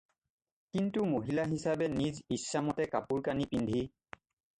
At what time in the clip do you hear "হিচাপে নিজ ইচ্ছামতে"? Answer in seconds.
1.51-2.85